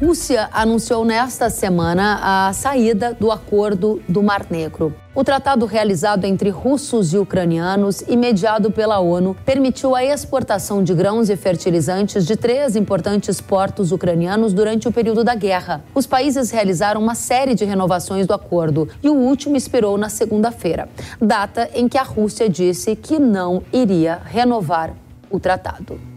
Rússia 0.00 0.48
anunciou 0.52 1.04
nesta 1.04 1.50
semana 1.50 2.20
a 2.22 2.52
saída 2.52 3.16
do 3.18 3.32
acordo 3.32 4.00
do 4.08 4.22
Mar 4.22 4.46
Negro. 4.48 4.94
O 5.12 5.24
tratado 5.24 5.66
realizado 5.66 6.24
entre 6.24 6.50
russos 6.50 7.12
e 7.12 7.18
ucranianos 7.18 8.04
e 8.06 8.16
mediado 8.16 8.70
pela 8.70 9.00
ONU 9.00 9.36
permitiu 9.44 9.96
a 9.96 10.04
exportação 10.04 10.84
de 10.84 10.94
grãos 10.94 11.28
e 11.28 11.36
fertilizantes 11.36 12.24
de 12.24 12.36
três 12.36 12.76
importantes 12.76 13.40
portos 13.40 13.90
ucranianos 13.90 14.52
durante 14.52 14.86
o 14.86 14.92
período 14.92 15.24
da 15.24 15.34
guerra. 15.34 15.82
Os 15.92 16.06
países 16.06 16.52
realizaram 16.52 17.02
uma 17.02 17.16
série 17.16 17.56
de 17.56 17.64
renovações 17.64 18.24
do 18.24 18.32
acordo 18.32 18.88
e 19.02 19.08
o 19.08 19.14
último 19.14 19.56
expirou 19.56 19.98
na 19.98 20.08
segunda-feira, 20.08 20.88
data 21.20 21.68
em 21.74 21.88
que 21.88 21.98
a 21.98 22.04
Rússia 22.04 22.48
disse 22.48 22.94
que 22.94 23.18
não 23.18 23.64
iria 23.72 24.20
renovar 24.24 24.94
o 25.28 25.40
tratado. 25.40 26.07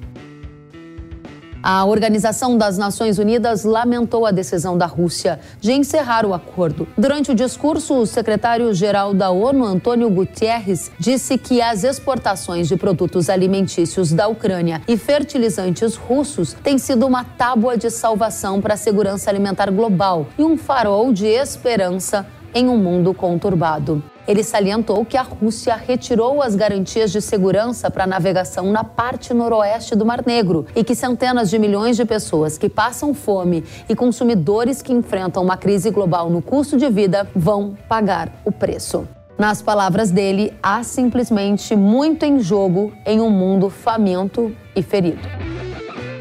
A 1.63 1.85
Organização 1.85 2.57
das 2.57 2.75
Nações 2.75 3.19
Unidas 3.19 3.63
lamentou 3.63 4.25
a 4.25 4.31
decisão 4.31 4.75
da 4.75 4.87
Rússia 4.87 5.39
de 5.59 5.71
encerrar 5.71 6.25
o 6.25 6.33
acordo. 6.33 6.87
Durante 6.97 7.31
o 7.31 7.35
discurso, 7.35 7.99
o 7.99 8.07
secretário-geral 8.07 9.13
da 9.13 9.29
ONU, 9.29 9.63
Antônio 9.63 10.09
Guterres, 10.09 10.91
disse 10.97 11.37
que 11.37 11.61
as 11.61 11.83
exportações 11.83 12.67
de 12.67 12.75
produtos 12.75 13.29
alimentícios 13.29 14.11
da 14.11 14.27
Ucrânia 14.27 14.81
e 14.87 14.97
fertilizantes 14.97 15.95
russos 15.95 16.53
têm 16.63 16.79
sido 16.79 17.05
uma 17.05 17.23
tábua 17.23 17.77
de 17.77 17.91
salvação 17.91 18.59
para 18.59 18.73
a 18.73 18.77
segurança 18.77 19.29
alimentar 19.29 19.69
global 19.69 20.27
e 20.39 20.43
um 20.43 20.57
farol 20.57 21.13
de 21.13 21.27
esperança 21.27 22.25
em 22.55 22.67
um 22.67 22.77
mundo 22.77 23.13
conturbado. 23.13 24.03
Ele 24.27 24.43
salientou 24.43 25.03
que 25.03 25.17
a 25.17 25.21
Rússia 25.21 25.75
retirou 25.75 26.41
as 26.41 26.55
garantias 26.55 27.11
de 27.11 27.21
segurança 27.21 27.89
para 27.89 28.03
a 28.03 28.07
navegação 28.07 28.71
na 28.71 28.83
parte 28.83 29.33
noroeste 29.33 29.95
do 29.95 30.05
Mar 30.05 30.23
Negro 30.25 30.65
e 30.75 30.83
que 30.83 30.95
centenas 30.95 31.49
de 31.49 31.57
milhões 31.57 31.97
de 31.97 32.05
pessoas 32.05 32.57
que 32.57 32.69
passam 32.69 33.13
fome 33.13 33.63
e 33.89 33.95
consumidores 33.95 34.81
que 34.81 34.93
enfrentam 34.93 35.43
uma 35.43 35.57
crise 35.57 35.89
global 35.89 36.29
no 36.29 36.41
custo 36.41 36.77
de 36.77 36.89
vida 36.89 37.27
vão 37.35 37.75
pagar 37.87 38.31
o 38.45 38.51
preço. 38.51 39.07
Nas 39.37 39.61
palavras 39.61 40.11
dele, 40.11 40.53
há 40.61 40.83
simplesmente 40.83 41.75
muito 41.75 42.23
em 42.23 42.39
jogo 42.39 42.93
em 43.05 43.19
um 43.19 43.29
mundo 43.29 43.69
faminto 43.69 44.55
e 44.75 44.83
ferido. 44.83 45.27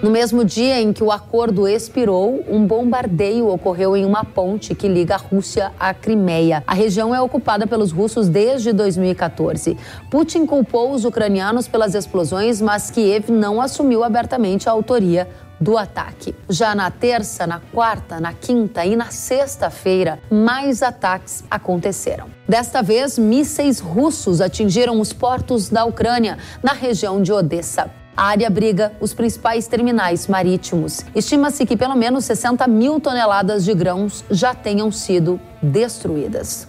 No 0.03 0.11
mesmo 0.11 0.47
dia 0.47 0.81
em 0.81 0.95
que 0.95 1.05
o 1.05 1.13
acordo 1.13 1.69
expirou, 1.69 2.43
um 2.49 2.65
bombardeio 2.67 3.49
ocorreu 3.49 3.95
em 3.95 4.07
uma 4.07 4.25
ponte 4.25 4.75
que 4.75 4.89
liga 4.89 5.15
a 5.15 5.19
Rússia 5.19 5.73
à 5.79 5.93
Crimeia. 5.93 6.65
A 6.67 6.73
região 6.73 7.15
é 7.15 7.21
ocupada 7.21 7.67
pelos 7.67 7.93
russos 7.93 8.27
desde 8.27 8.73
2014. 8.73 9.77
Putin 10.11 10.47
culpou 10.47 10.93
os 10.93 11.05
ucranianos 11.05 11.69
pelas 11.69 11.95
explosões, 11.95 12.63
mas 12.63 12.91
Kiev 12.91 13.31
não 13.31 13.61
assumiu 13.61 14.03
abertamente 14.03 14.71
a 14.71 14.73
autoria 14.73 15.29
do 15.61 15.77
ataque. 15.77 16.35
Já 16.49 16.75
na 16.75 16.91
terça, 16.91 17.47
na 17.47 17.61
quarta, 17.61 18.19
na 18.19 18.33
quinta 18.33 18.83
e 18.87 18.97
na 18.97 19.11
sexta-feira, 19.11 20.19
mais 20.31 20.83
ataques 20.83 21.45
aconteceram. 21.51 22.29
Desta 22.49 22.83
vez, 22.83 23.19
mísseis 23.19 23.81
russos 23.81 24.41
atingiram 24.41 24.99
os 24.99 25.13
portos 25.13 25.69
da 25.69 25.85
Ucrânia, 25.85 26.39
na 26.63 26.73
região 26.73 27.21
de 27.21 27.31
Odessa. 27.31 28.00
A 28.21 28.25
área 28.25 28.49
abriga 28.49 28.93
os 29.01 29.15
principais 29.15 29.67
terminais 29.67 30.27
marítimos. 30.27 31.07
Estima-se 31.15 31.65
que 31.65 31.75
pelo 31.75 31.97
menos 31.97 32.27
60 32.27 32.67
mil 32.67 33.01
toneladas 33.01 33.65
de 33.65 33.73
grãos 33.73 34.23
já 34.31 34.55
tenham 34.55 34.93
sido 34.93 35.41
destruídas. 35.63 36.69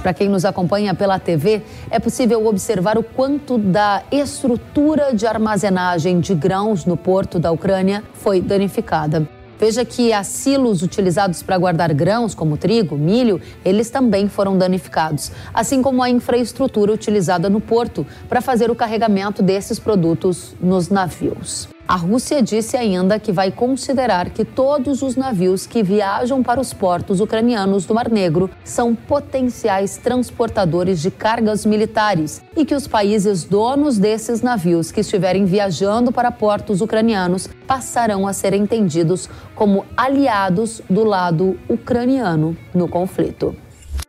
Para 0.00 0.14
quem 0.14 0.28
nos 0.28 0.44
acompanha 0.44 0.94
pela 0.94 1.18
TV, 1.18 1.64
é 1.90 1.98
possível 1.98 2.46
observar 2.46 2.96
o 2.96 3.02
quanto 3.02 3.58
da 3.58 4.04
estrutura 4.12 5.12
de 5.12 5.26
armazenagem 5.26 6.20
de 6.20 6.32
grãos 6.32 6.84
no 6.84 6.96
porto 6.96 7.40
da 7.40 7.50
Ucrânia 7.50 8.04
foi 8.14 8.40
danificada. 8.40 9.37
Veja 9.58 9.84
que 9.84 10.12
as 10.12 10.26
silos 10.28 10.82
utilizados 10.82 11.42
para 11.42 11.58
guardar 11.58 11.92
grãos, 11.92 12.34
como 12.34 12.56
trigo, 12.56 12.96
milho, 12.96 13.40
eles 13.64 13.90
também 13.90 14.28
foram 14.28 14.56
danificados, 14.56 15.32
assim 15.52 15.82
como 15.82 16.02
a 16.02 16.08
infraestrutura 16.08 16.92
utilizada 16.92 17.50
no 17.50 17.60
porto 17.60 18.06
para 18.28 18.40
fazer 18.40 18.70
o 18.70 18.74
carregamento 18.74 19.42
desses 19.42 19.78
produtos 19.78 20.54
nos 20.60 20.88
navios. 20.88 21.68
A 21.88 21.96
Rússia 21.96 22.42
disse 22.42 22.76
ainda 22.76 23.18
que 23.18 23.32
vai 23.32 23.50
considerar 23.50 24.28
que 24.28 24.44
todos 24.44 25.00
os 25.00 25.16
navios 25.16 25.66
que 25.66 25.82
viajam 25.82 26.42
para 26.42 26.60
os 26.60 26.74
portos 26.74 27.18
ucranianos 27.18 27.86
do 27.86 27.94
Mar 27.94 28.10
Negro 28.10 28.50
são 28.62 28.94
potenciais 28.94 29.96
transportadores 29.96 31.00
de 31.00 31.10
cargas 31.10 31.64
militares 31.64 32.42
e 32.54 32.66
que 32.66 32.74
os 32.74 32.86
países 32.86 33.42
donos 33.42 33.96
desses 33.96 34.42
navios 34.42 34.92
que 34.92 35.00
estiverem 35.00 35.46
viajando 35.46 36.12
para 36.12 36.30
portos 36.30 36.82
ucranianos 36.82 37.48
passarão 37.66 38.28
a 38.28 38.34
ser 38.34 38.52
entendidos 38.52 39.26
como 39.54 39.86
aliados 39.96 40.82
do 40.90 41.04
lado 41.04 41.58
ucraniano 41.70 42.54
no 42.74 42.86
conflito. 42.86 43.56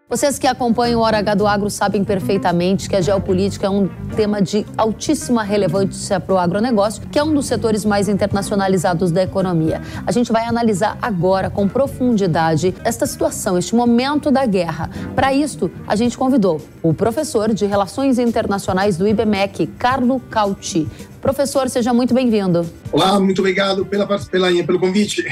Vocês 0.09 0.39
que 0.39 0.47
acompanham 0.47 1.01
o 1.01 1.03
Hora 1.03 1.19
H 1.19 1.35
do 1.35 1.45
Agro 1.45 1.69
sabem 1.69 2.03
perfeitamente 2.03 2.89
que 2.89 2.95
a 2.95 3.01
geopolítica 3.01 3.67
é 3.67 3.69
um 3.69 3.87
tema 4.15 4.41
de 4.41 4.65
altíssima 4.75 5.43
relevância 5.43 6.19
para 6.19 6.33
o 6.33 6.37
agronegócio, 6.39 7.03
que 7.11 7.19
é 7.19 7.23
um 7.23 7.31
dos 7.31 7.45
setores 7.45 7.85
mais 7.85 8.09
internacionalizados 8.09 9.11
da 9.11 9.21
economia. 9.21 9.83
A 10.07 10.11
gente 10.11 10.31
vai 10.31 10.45
analisar 10.45 10.97
agora 10.99 11.51
com 11.51 11.67
profundidade 11.67 12.73
esta 12.83 13.05
situação, 13.05 13.55
este 13.55 13.75
momento 13.75 14.31
da 14.31 14.47
guerra. 14.47 14.89
Para 15.13 15.31
isto, 15.31 15.69
a 15.85 15.95
gente 15.95 16.17
convidou 16.17 16.59
o 16.81 16.91
professor 16.91 17.53
de 17.53 17.67
Relações 17.67 18.17
Internacionais 18.17 18.97
do 18.97 19.07
IBMEC, 19.07 19.67
Carlo 19.77 20.19
Cauti. 20.21 20.87
Professor, 21.21 21.69
seja 21.69 21.93
muito 21.93 22.15
bem-vindo. 22.15 22.65
Olá, 22.91 23.19
muito 23.19 23.39
obrigado 23.39 23.85
pela, 23.85 24.07
pela, 24.07 24.47
pelo 24.63 24.79
convite. 24.79 25.23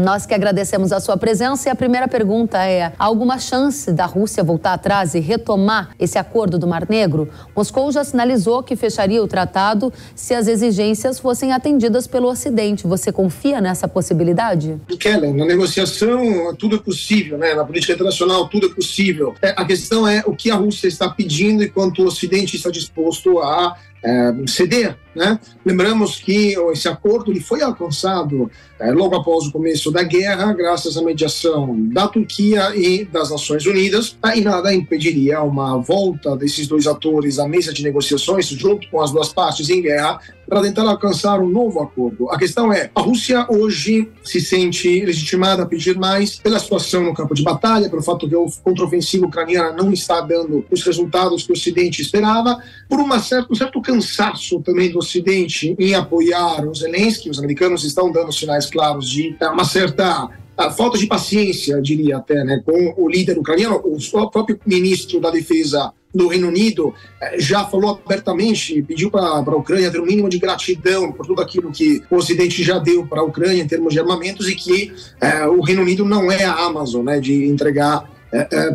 Nós 0.00 0.24
que 0.24 0.32
agradecemos 0.32 0.92
a 0.92 0.98
sua 0.98 1.18
presença 1.18 1.68
e 1.68 1.70
a 1.70 1.74
primeira 1.74 2.08
pergunta 2.08 2.64
é: 2.64 2.84
há 2.98 3.04
alguma 3.04 3.38
chance 3.38 3.92
da 3.92 4.06
Rússia 4.06 4.42
voltar 4.42 4.72
atrás 4.72 5.14
e 5.14 5.20
retomar 5.20 5.90
esse 6.00 6.16
acordo 6.16 6.58
do 6.58 6.66
Mar 6.66 6.86
Negro? 6.88 7.28
Moscou 7.54 7.92
já 7.92 8.02
sinalizou 8.02 8.62
que 8.62 8.74
fecharia 8.76 9.22
o 9.22 9.28
tratado 9.28 9.92
se 10.14 10.32
as 10.32 10.48
exigências 10.48 11.18
fossem 11.18 11.52
atendidas 11.52 12.06
pelo 12.06 12.28
Ocidente. 12.28 12.86
Você 12.86 13.12
confia 13.12 13.60
nessa 13.60 13.86
possibilidade? 13.86 14.80
Kellen, 14.98 15.34
na 15.34 15.44
negociação 15.44 16.54
tudo 16.58 16.76
é 16.76 16.78
possível, 16.78 17.36
né? 17.36 17.52
Na 17.54 17.64
política 17.64 17.92
internacional 17.92 18.48
tudo 18.48 18.68
é 18.68 18.74
possível. 18.74 19.34
É, 19.42 19.50
a 19.50 19.66
questão 19.66 20.08
é 20.08 20.22
o 20.24 20.34
que 20.34 20.50
a 20.50 20.54
Rússia 20.54 20.88
está 20.88 21.10
pedindo 21.10 21.62
e 21.62 21.68
quanto 21.68 22.02
o 22.02 22.06
Ocidente 22.06 22.56
está 22.56 22.70
disposto 22.70 23.38
a 23.40 23.76
é, 24.02 24.32
ceder. 24.46 24.96
Né? 25.14 25.38
Lembramos 25.64 26.20
que 26.20 26.54
esse 26.72 26.88
acordo 26.88 27.32
ele 27.32 27.40
foi 27.40 27.62
alcançado 27.62 28.50
é, 28.78 28.92
logo 28.92 29.16
após 29.16 29.46
o 29.46 29.52
começo 29.52 29.90
da 29.90 30.02
guerra, 30.02 30.52
graças 30.52 30.96
à 30.96 31.02
mediação 31.02 31.76
da 31.88 32.08
Turquia 32.08 32.74
e 32.74 33.04
das 33.04 33.30
Nações 33.30 33.66
Unidas, 33.66 34.16
e 34.34 34.40
nada 34.40 34.72
impediria 34.72 35.42
uma 35.42 35.76
volta 35.78 36.36
desses 36.36 36.66
dois 36.66 36.86
atores 36.86 37.38
à 37.38 37.48
mesa 37.48 37.72
de 37.72 37.82
negociações, 37.82 38.46
junto 38.46 38.88
com 38.88 39.00
as 39.00 39.10
duas 39.10 39.32
partes 39.32 39.68
em 39.68 39.82
guerra, 39.82 40.20
para 40.48 40.62
tentar 40.62 40.82
alcançar 40.82 41.40
um 41.40 41.48
novo 41.48 41.80
acordo. 41.80 42.28
A 42.30 42.38
questão 42.38 42.72
é: 42.72 42.90
a 42.94 43.00
Rússia 43.00 43.46
hoje 43.48 44.10
se 44.24 44.40
sente 44.40 45.04
legitimada 45.04 45.62
a 45.62 45.66
pedir 45.66 45.96
mais 45.96 46.36
pela 46.36 46.58
situação 46.58 47.04
no 47.04 47.14
campo 47.14 47.34
de 47.34 47.42
batalha, 47.42 47.88
pelo 47.88 48.02
fato 48.02 48.28
que 48.28 48.34
a 48.34 48.62
contraofensiva 48.62 49.26
ucraniana 49.26 49.72
não 49.72 49.92
está 49.92 50.20
dando 50.20 50.64
os 50.70 50.82
resultados 50.82 51.44
que 51.44 51.52
o 51.52 51.54
Ocidente 51.54 52.02
esperava, 52.02 52.58
por 52.88 52.98
uma 52.98 53.20
certa, 53.20 53.52
um 53.52 53.54
certo 53.54 53.80
cansaço 53.80 54.60
também 54.60 54.90
do 54.90 54.99
Ocidente 55.00 55.74
em 55.78 55.94
apoiar 55.94 56.64
o 56.66 56.74
Zelensky. 56.74 57.28
Os 57.28 57.38
americanos 57.38 57.84
estão 57.84 58.10
dando 58.10 58.32
sinais 58.32 58.66
claros 58.66 59.08
de 59.08 59.36
uma 59.52 59.64
certa 59.64 60.30
a 60.56 60.70
falta 60.70 60.98
de 60.98 61.06
paciência, 61.06 61.80
diria 61.80 62.18
até, 62.18 62.44
né, 62.44 62.62
com 62.62 62.94
o 62.98 63.08
líder 63.08 63.38
ucraniano, 63.38 63.76
o 63.82 64.30
próprio 64.30 64.60
ministro 64.66 65.18
da 65.18 65.30
Defesa 65.30 65.90
do 66.14 66.28
Reino 66.28 66.48
Unido 66.48 66.92
eh, 67.22 67.40
já 67.40 67.64
falou 67.64 67.98
abertamente, 68.04 68.82
pediu 68.82 69.10
para 69.10 69.26
a 69.26 69.56
Ucrânia 69.56 69.90
ter 69.90 70.00
um 70.00 70.04
mínimo 70.04 70.28
de 70.28 70.38
gratidão 70.38 71.12
por 71.12 71.24
tudo 71.24 71.40
aquilo 71.40 71.70
que 71.70 72.02
o 72.10 72.16
Ocidente 72.16 72.62
já 72.62 72.78
deu 72.78 73.06
para 73.06 73.20
a 73.20 73.24
Ucrânia 73.24 73.62
em 73.62 73.66
termos 73.66 73.94
de 73.94 74.00
armamentos 74.00 74.48
e 74.48 74.54
que 74.54 74.92
é, 75.20 75.46
o 75.46 75.62
Reino 75.62 75.82
Unido 75.82 76.04
não 76.04 76.30
é 76.30 76.44
a 76.44 76.52
Amazon, 76.52 77.04
né, 77.04 77.20
de 77.20 77.46
entregar 77.46 78.10